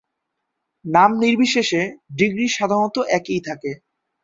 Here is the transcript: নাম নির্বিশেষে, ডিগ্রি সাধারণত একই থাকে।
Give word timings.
নাম 0.85 1.11
নির্বিশেষে, 1.23 1.81
ডিগ্রি 2.17 2.45
সাধারণত 2.49 2.97
একই 3.17 3.39
থাকে। 3.47 3.71